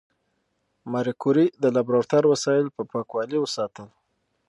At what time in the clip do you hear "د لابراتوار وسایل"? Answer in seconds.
1.61-2.67